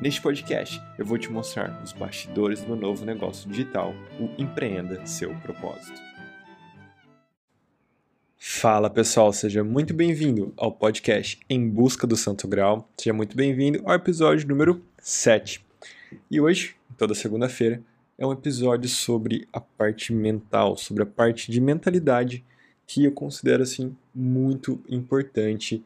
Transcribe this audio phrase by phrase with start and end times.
[0.00, 5.34] Neste podcast, eu vou te mostrar os bastidores do novo negócio digital, o Empreenda Seu
[5.40, 6.00] Propósito.
[8.36, 12.88] Fala pessoal, seja muito bem-vindo ao podcast Em Busca do Santo Grau.
[12.96, 15.66] Seja muito bem-vindo ao episódio número 7.
[16.30, 17.82] E hoje, toda segunda-feira,
[18.16, 22.44] é um episódio sobre a parte mental, sobre a parte de mentalidade
[22.86, 25.82] que eu considero assim muito importante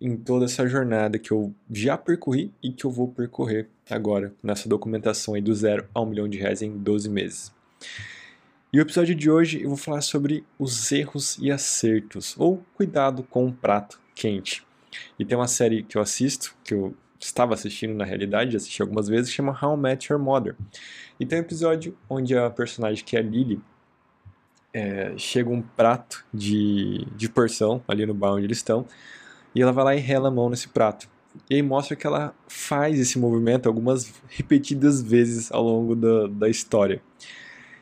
[0.00, 4.68] em toda essa jornada que eu já percorri e que eu vou percorrer agora nessa
[4.68, 7.52] documentação aí do zero a um milhão de reais em 12 meses.
[8.72, 13.24] E o episódio de hoje eu vou falar sobre os erros e acertos, ou cuidado
[13.24, 14.64] com o prato quente.
[15.18, 19.08] E tem uma série que eu assisto, que eu estava assistindo na realidade, assisti algumas
[19.08, 20.56] vezes, que chama How I Met Your Mother.
[21.18, 23.60] E tem um episódio onde a personagem que é a Lily
[24.72, 28.86] é, chega um prato de, de porção ali no bar onde eles estão,
[29.54, 31.08] e ela vai lá e rela a mão nesse prato.
[31.48, 36.48] E aí mostra que ela faz esse movimento algumas repetidas vezes ao longo da, da
[36.48, 37.02] história.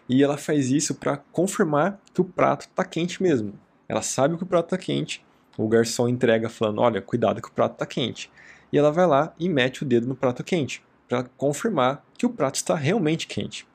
[0.08, 3.54] E ela faz isso para confirmar que o prato está quente mesmo.
[3.88, 5.24] Ela sabe que o prato está quente,
[5.56, 8.30] o garçom entrega falando: Olha, cuidado que o prato está quente.
[8.72, 12.30] E ela vai lá e mete o dedo no prato quente, para confirmar que o
[12.30, 13.66] prato está realmente quente.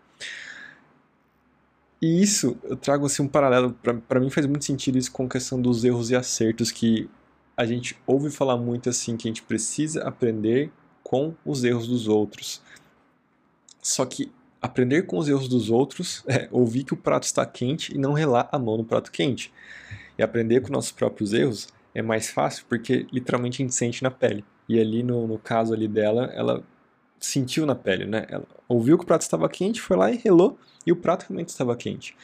[2.00, 3.76] E isso, eu trago assim um paralelo,
[4.08, 7.10] para mim faz muito sentido isso com a questão dos erros e acertos que
[7.56, 10.72] a gente ouve falar muito assim que a gente precisa aprender
[11.04, 12.62] com os erros dos outros.
[13.82, 17.94] Só que aprender com os erros dos outros é ouvir que o prato está quente
[17.94, 19.54] e não relar a mão no prato quente.
[20.18, 24.10] E aprender com nossos próprios erros é mais fácil porque literalmente a gente sente na
[24.10, 24.44] pele.
[24.68, 26.64] E ali no, no caso ali dela, ela
[27.20, 28.26] sentiu na pele, né?
[28.30, 31.50] Ela ouviu que o prato estava quente, foi lá e relou e o prato realmente
[31.50, 32.16] estava quente.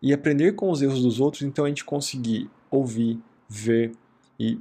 [0.00, 3.92] E aprender com os erros dos outros, então a gente conseguir ouvir, ver,
[4.38, 4.58] e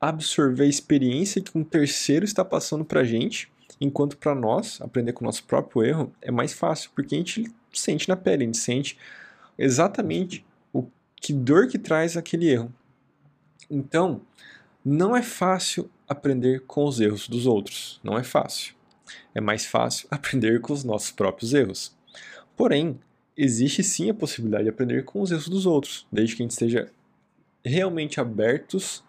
[0.00, 5.12] absorver a experiência que um terceiro está passando para a gente, enquanto para nós, aprender
[5.12, 8.46] com o nosso próprio erro é mais fácil, porque a gente sente na pele, a
[8.46, 8.98] gente sente
[9.58, 10.86] exatamente o
[11.16, 12.72] que dor que traz aquele erro.
[13.70, 14.20] Então,
[14.84, 18.74] não é fácil aprender com os erros dos outros, não é fácil.
[19.34, 21.96] É mais fácil aprender com os nossos próprios erros.
[22.56, 23.00] Porém,
[23.36, 26.52] existe sim a possibilidade de aprender com os erros dos outros, desde que a gente
[26.52, 26.88] esteja
[27.64, 29.02] realmente abertos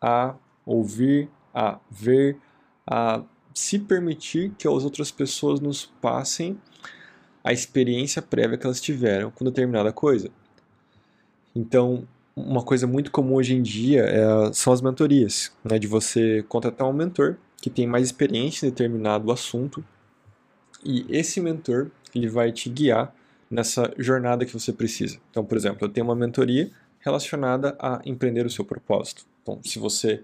[0.00, 0.34] a
[0.64, 2.36] ouvir, a ver,
[2.86, 3.22] a
[3.54, 6.58] se permitir que as outras pessoas nos passem
[7.42, 10.30] a experiência prévia que elas tiveram com determinada coisa.
[11.54, 16.44] Então, uma coisa muito comum hoje em dia é, são as mentorias, né, de você
[16.48, 19.84] contratar um mentor que tem mais experiência em determinado assunto
[20.84, 23.14] e esse mentor ele vai te guiar
[23.50, 25.18] nessa jornada que você precisa.
[25.30, 29.26] Então, por exemplo, eu tenho uma mentoria relacionada a empreender o seu propósito.
[29.42, 30.22] Então, se você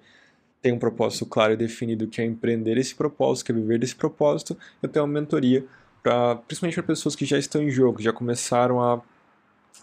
[0.60, 3.94] tem um propósito claro e definido que é empreender esse propósito, que é viver desse
[3.94, 5.64] propósito, eu tenho uma mentoria
[6.02, 9.00] para principalmente para pessoas que já estão em jogo, já começaram a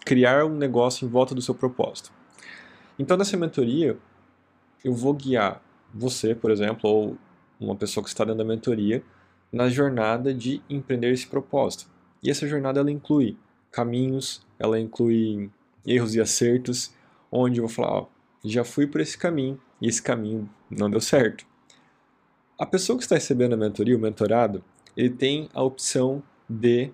[0.04, 2.12] criar um negócio em volta do seu propósito.
[2.98, 3.96] Então, nessa mentoria,
[4.84, 5.62] eu vou guiar
[5.92, 7.18] você, por exemplo, ou
[7.58, 9.02] uma pessoa que está dando a mentoria,
[9.50, 11.86] na jornada de empreender esse propósito.
[12.22, 13.36] E essa jornada ela inclui
[13.70, 15.50] caminhos, ela inclui
[15.86, 16.92] erros e acertos,
[17.30, 18.06] onde eu vou falar, ó,
[18.44, 21.46] já fui por esse caminho e esse caminho não deu certo.
[22.58, 24.62] A pessoa que está recebendo a mentoria, o mentorado,
[24.96, 26.90] ele tem a opção de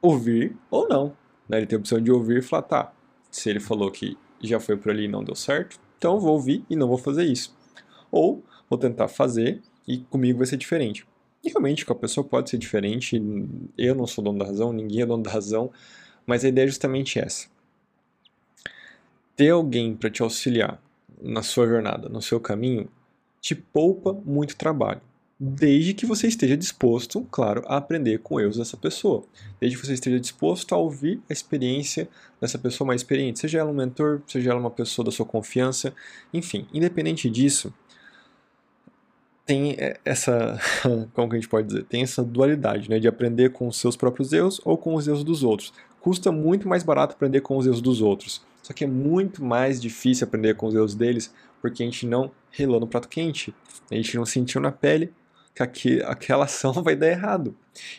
[0.00, 1.16] ouvir ou não.
[1.48, 1.58] Né?
[1.58, 2.92] Ele tem a opção de ouvir e falar, tá,
[3.30, 6.64] se ele falou que já foi por ali e não deu certo, então vou ouvir
[6.70, 7.54] e não vou fazer isso.
[8.10, 11.06] Ou vou tentar fazer e comigo vai ser diferente.
[11.44, 13.22] E realmente com a pessoa pode ser diferente,
[13.76, 15.70] eu não sou dono da razão, ninguém é dono da razão,
[16.26, 17.48] mas a ideia é justamente essa
[19.38, 20.82] ter alguém para te auxiliar
[21.22, 22.88] na sua jornada, no seu caminho,
[23.40, 25.00] te poupa muito trabalho.
[25.38, 29.22] Desde que você esteja disposto, claro, a aprender com erros dessa pessoa.
[29.60, 32.08] Desde que você esteja disposto a ouvir a experiência
[32.40, 35.94] dessa pessoa mais experiente, seja ela um mentor, seja ela uma pessoa da sua confiança,
[36.34, 37.72] enfim, independente disso,
[39.46, 40.60] tem essa,
[41.14, 43.96] como que a gente pode dizer, tem essa dualidade, né, de aprender com os seus
[43.96, 45.72] próprios erros ou com os erros dos outros.
[46.00, 48.47] Custa muito mais barato aprender com os erros dos outros.
[48.62, 52.30] Só que é muito mais difícil aprender com os erros deles porque a gente não
[52.50, 53.54] relou no prato quente,
[53.90, 55.12] a gente não sentiu na pele,
[55.54, 57.54] que aqui, aquela ação vai dar errado.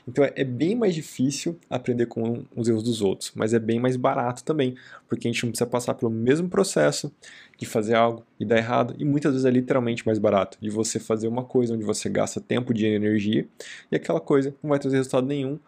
[0.07, 3.79] Então é, é bem mais difícil aprender com os erros dos outros, mas é bem
[3.79, 4.75] mais barato também,
[5.07, 7.11] porque a gente não precisa passar pelo mesmo processo
[7.57, 10.99] de fazer algo e dar errado, e muitas vezes é literalmente mais barato de você
[10.99, 13.47] fazer uma coisa onde você gasta tempo, dinheiro e energia,
[13.91, 15.59] e aquela coisa não vai trazer resultado nenhum,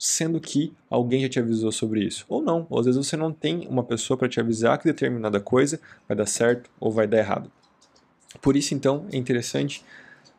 [0.00, 2.24] sendo que alguém já te avisou sobre isso.
[2.26, 5.38] Ou não, ou às vezes você não tem uma pessoa para te avisar que determinada
[5.38, 7.52] coisa vai dar certo ou vai dar errado.
[8.40, 9.84] Por isso, então, é interessante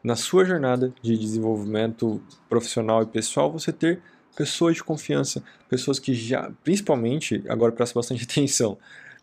[0.03, 2.19] na sua jornada de desenvolvimento
[2.49, 4.01] profissional e pessoal você ter
[4.35, 8.79] pessoas de confiança, pessoas que já, principalmente, agora presta bastante atenção,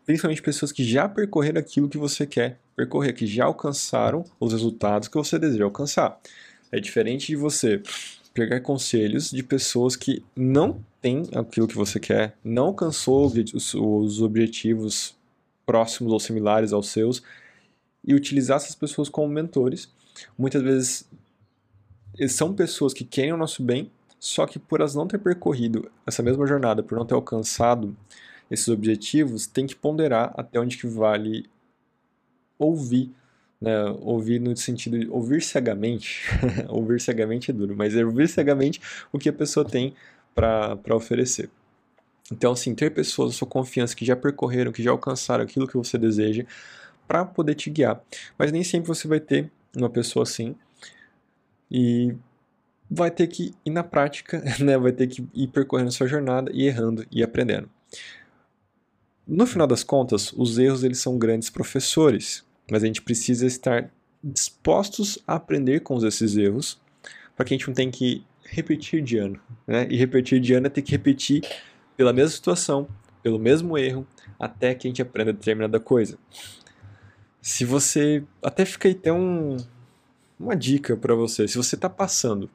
[0.06, 5.08] principalmente pessoas que já percorreram aquilo que você quer percorrer, que já alcançaram os resultados
[5.08, 6.17] que você deseja alcançar.
[6.70, 7.82] É diferente de você
[8.38, 15.17] pegar conselhos de pessoas que não têm aquilo que você quer, não alcançou os objetivos
[15.67, 17.20] próximos ou similares aos seus
[18.05, 19.93] e utilizar essas pessoas como mentores.
[20.38, 21.08] Muitas vezes
[22.29, 23.90] são pessoas que querem o nosso bem,
[24.20, 27.96] só que por elas não ter percorrido essa mesma jornada, por não ter alcançado
[28.49, 31.50] esses objetivos, tem que ponderar até onde que vale
[32.56, 33.11] ouvir
[33.61, 36.23] né, ouvir no sentido de ouvir cegamente,
[36.69, 38.81] ouvir cegamente é duro, mas é ouvir cegamente
[39.13, 39.95] o que a pessoa tem
[40.35, 41.51] para oferecer.
[42.31, 45.77] Então, assim, ter pessoas da sua confiança que já percorreram, que já alcançaram aquilo que
[45.77, 46.45] você deseja,
[47.07, 48.03] para poder te guiar.
[48.39, 50.55] Mas nem sempre você vai ter uma pessoa assim
[51.71, 52.15] e
[52.91, 54.77] vai ter que ir na prática, né?
[54.79, 57.69] vai ter que ir percorrendo sua jornada e errando e aprendendo.
[59.27, 63.91] No final das contas, os erros eles são grandes professores mas a gente precisa estar
[64.23, 66.81] dispostos a aprender com esses erros,
[67.37, 69.41] para que a gente não tenha que repetir de ano.
[69.67, 69.87] Né?
[69.91, 71.43] E repetir de ano é ter que repetir
[71.97, 72.88] pela mesma situação,
[73.23, 74.06] pelo mesmo erro,
[74.38, 76.19] até que a gente aprenda determinada coisa.
[77.41, 78.25] Se você.
[78.43, 79.56] Até fica aí até um,
[80.38, 81.47] uma dica para você.
[81.47, 82.50] Se você está passando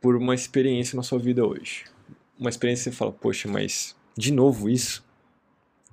[0.00, 1.84] por uma experiência na sua vida hoje,
[2.38, 5.04] uma experiência que você fala, poxa, mas de novo isso?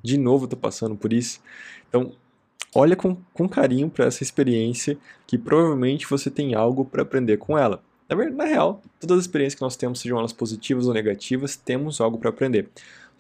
[0.01, 1.41] De novo eu tô passando por isso?
[1.87, 2.13] Então,
[2.73, 7.57] olha com, com carinho para essa experiência, que provavelmente você tem algo para aprender com
[7.57, 7.83] ela.
[8.07, 11.55] Na, verdade, na real, todas as experiências que nós temos, sejam elas positivas ou negativas,
[11.55, 12.69] temos algo para aprender.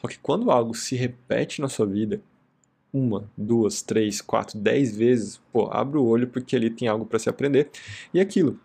[0.01, 2.21] Só que quando algo se repete na sua vida,
[2.91, 7.19] uma, duas, três, quatro, dez vezes, pô, abre o olho porque ali tem algo para
[7.19, 7.69] se aprender.
[8.13, 8.59] E aquilo,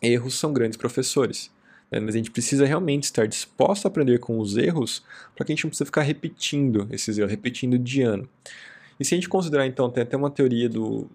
[0.00, 1.50] erros são grandes professores.
[1.90, 2.00] Né?
[2.00, 5.04] Mas a gente precisa realmente estar disposto a aprender com os erros
[5.34, 8.28] para que a gente não precisa ficar repetindo esses erros, repetindo de ano.
[9.00, 11.08] E se a gente considerar, então, tem até uma teoria do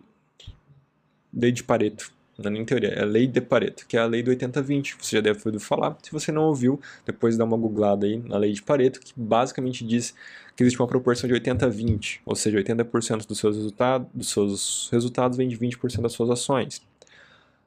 [1.31, 4.05] lei de Pareto, não é nem teoria, é a lei de Pareto, que é a
[4.05, 5.95] lei do 80-20, você já deve ter ouvido falar.
[6.01, 9.85] Se você não ouviu, depois dá uma googlada aí na lei de Pareto, que basicamente
[9.85, 10.13] diz
[10.55, 15.37] que existe uma proporção de 80-20, ou seja, 80% dos seus, resultados, dos seus resultados
[15.37, 16.81] vem de 20% das suas ações.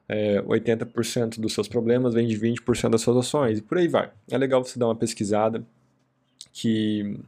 [0.07, 4.11] É, 80% dos seus problemas vem de 20% das suas ações, e por aí vai.
[4.29, 5.63] É legal você dar uma pesquisada,
[6.51, 7.19] que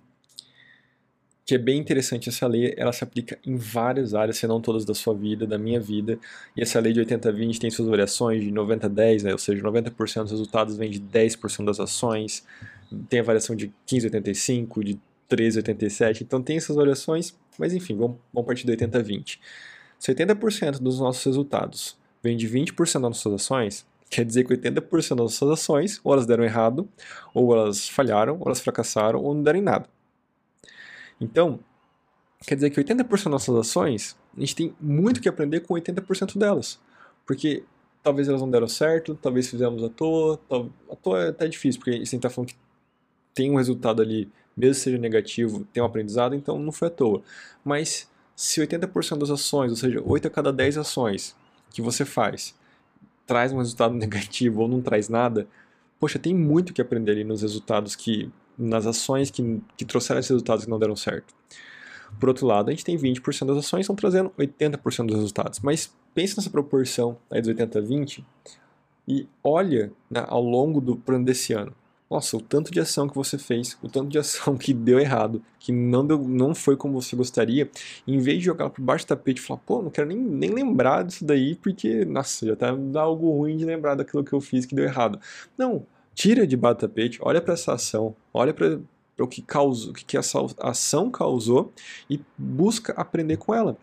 [1.52, 4.86] que é bem interessante essa lei, ela se aplica em várias áreas, se não todas
[4.86, 6.18] da sua vida, da minha vida,
[6.56, 9.34] e essa lei de 80-20 tem suas variações de 90-10, né?
[9.34, 12.46] ou seja, 90% dos resultados vem de 10% das ações,
[13.10, 14.98] tem a variação de 15-85, de
[15.30, 19.38] 13-87, então tem essas variações, mas enfim, vamos, vamos partir do 80-20.
[20.00, 24.90] Se 80% dos nossos resultados vem de 20% das nossas ações, quer dizer que 80%
[24.90, 26.88] das nossas ações, ou elas deram errado,
[27.34, 29.90] ou elas falharam, ou elas fracassaram, ou não deram em nada.
[31.22, 31.60] Então,
[32.46, 36.38] quer dizer que 80% das nossas ações, a gente tem muito que aprender com 80%
[36.38, 36.80] delas.
[37.26, 37.64] Porque
[38.02, 40.40] talvez elas não deram certo, talvez fizemos à toa,
[40.90, 42.56] à toa é até difícil, porque a gente está falando que
[43.34, 47.22] tem um resultado ali, mesmo seja negativo, tem um aprendizado, então não foi à toa.
[47.64, 51.36] Mas se 80% das ações, ou seja, 8 a cada 10 ações
[51.70, 52.56] que você faz,
[53.26, 55.48] traz um resultado negativo ou não traz nada,
[56.00, 60.30] poxa, tem muito que aprender ali nos resultados que nas ações que, que trouxeram esses
[60.30, 61.34] resultados que não deram certo.
[62.20, 65.60] Por outro lado, a gente tem 20% das ações estão trazendo 80% dos resultados.
[65.60, 68.26] Mas pense nessa proporção aí dos 80 a 20
[69.08, 71.74] e olha né, ao longo do plano desse ano.
[72.10, 75.42] Nossa, o tanto de ação que você fez, o tanto de ação que deu errado,
[75.58, 77.70] que não, deu, não foi como você gostaria,
[78.06, 80.50] em vez de jogar por baixo do tapete e falar, pô, não quero nem, nem
[80.50, 84.42] lembrar disso daí, porque, nossa, já tá dá algo ruim de lembrar daquilo que eu
[84.42, 85.22] fiz que deu errado.
[85.58, 85.86] Não,
[86.22, 88.80] tira de baixo do tapete, olha para essa ação, olha para
[89.18, 91.74] o que causou, o que essa ação causou
[92.08, 93.76] e busca aprender com ela.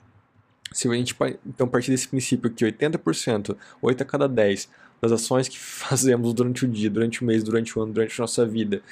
[0.73, 4.69] Se a gente então partir desse princípio que 80%, 8 a cada 10
[5.03, 8.23] das ações que fazemos durante o dia, durante o mês, durante o ano, durante a
[8.23, 8.83] nossa vida,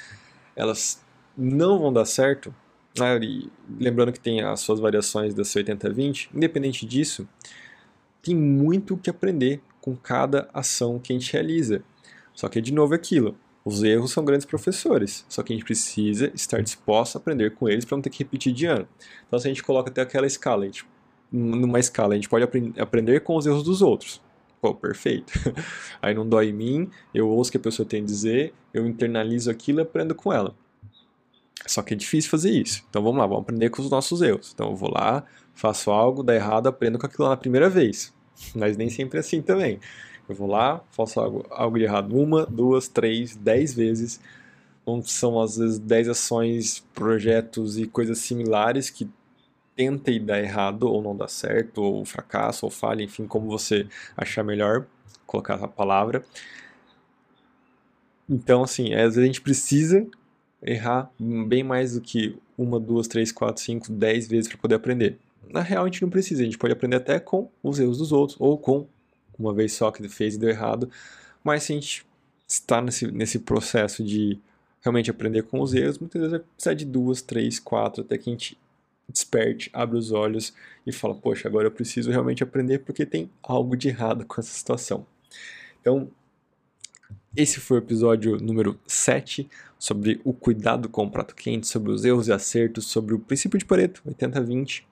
[0.53, 1.01] elas
[1.37, 2.53] não vão dar certo,
[2.99, 3.17] né?
[3.79, 7.25] lembrando que tem as suas variações desse 80-20, independente disso,
[8.21, 11.81] tem muito que aprender com cada ação que a gente realiza.
[12.37, 13.35] Só que, de novo, é aquilo.
[13.65, 17.67] Os erros são grandes professores, só que a gente precisa estar disposto a aprender com
[17.67, 18.87] eles para não ter que repetir de ano.
[19.27, 20.85] Então, se a gente coloca até aquela escala, a gente,
[21.31, 24.21] numa escala, a gente pode aprender com os erros dos outros.
[24.61, 25.33] Pô, perfeito.
[25.99, 28.85] Aí não dói em mim, eu ouço o que a pessoa tem a dizer, eu
[28.85, 30.55] internalizo aquilo e aprendo com ela.
[31.65, 32.85] Só que é difícil fazer isso.
[32.87, 34.51] Então vamos lá, vamos aprender com os nossos erros.
[34.53, 35.23] Então eu vou lá,
[35.55, 38.13] faço algo, dá errado, aprendo com aquilo lá na primeira vez.
[38.55, 39.79] Mas nem sempre é assim também.
[40.27, 44.19] Eu vou lá, faço algo, algo de errado uma, duas, três, dez vezes.
[45.03, 49.09] São às vezes dez ações, projetos e coisas similares que
[49.75, 54.43] tentem dar errado ou não dar certo, ou fracasso, ou falha, enfim, como você achar
[54.43, 54.85] melhor
[55.25, 56.25] colocar a palavra.
[58.29, 60.05] Então, assim, às vezes a gente precisa
[60.61, 65.17] errar bem mais do que uma, duas, três, quatro, cinco, dez vezes para poder aprender.
[65.49, 68.11] Na real, a gente não precisa, a gente pode aprender até com os erros dos
[68.11, 68.87] outros, ou com
[69.37, 70.89] uma vez só que fez e deu errado.
[71.43, 72.05] Mas se a gente
[72.47, 74.39] está nesse, nesse processo de
[74.81, 78.29] realmente aprender com os erros, muitas vezes vai precisar de duas, três, quatro, até que
[78.29, 78.57] a gente
[79.09, 80.53] desperte, abre os olhos
[80.85, 84.53] e fala: Poxa, agora eu preciso realmente aprender porque tem algo de errado com essa
[84.53, 85.05] situação.
[85.81, 86.09] Então,
[87.35, 92.03] esse foi o episódio número 7 sobre o cuidado com o prato quente, sobre os
[92.03, 94.83] erros e acertos, sobre o princípio de Pareto, 80-20,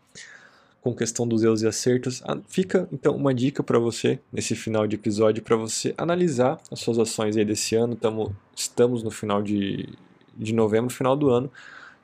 [0.86, 2.22] com questão dos erros e acertos.
[2.48, 7.00] Fica então uma dica para você nesse final de episódio para você analisar as suas
[7.00, 7.96] ações aí desse ano.
[7.96, 9.90] Tamo, estamos no final de,
[10.38, 11.52] de novembro, final do ano,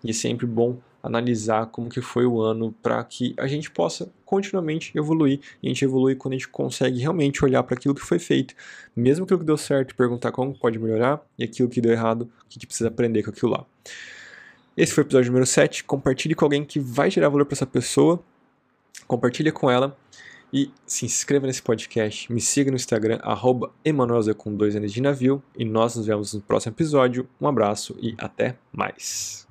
[0.03, 4.11] e é sempre bom analisar como que foi o ano para que a gente possa
[4.25, 5.39] continuamente evoluir.
[5.61, 8.55] E a gente evolui quando a gente consegue realmente olhar para aquilo que foi feito,
[8.95, 12.49] mesmo aquilo que deu certo, perguntar como pode melhorar e aquilo que deu errado, o
[12.49, 13.63] que, que precisa aprender com aquilo lá.
[14.75, 15.83] Esse foi o episódio número 7.
[15.83, 18.23] Compartilhe com alguém que vai gerar valor para essa pessoa.
[19.07, 19.97] Compartilhe com ela
[20.53, 22.31] e se inscreva nesse podcast.
[22.31, 23.71] Me siga no Instagram, arroba
[24.35, 25.41] com dois N de navio.
[25.57, 27.27] E nós nos vemos no próximo episódio.
[27.39, 29.50] Um abraço e até mais.